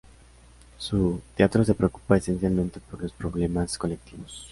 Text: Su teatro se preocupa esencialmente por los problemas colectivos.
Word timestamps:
Su 0.79 1.21
teatro 1.35 1.63
se 1.63 1.75
preocupa 1.75 2.17
esencialmente 2.17 2.79
por 2.89 3.03
los 3.03 3.11
problemas 3.13 3.77
colectivos. 3.77 4.47